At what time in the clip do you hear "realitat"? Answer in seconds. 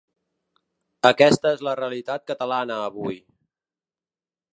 1.79-2.25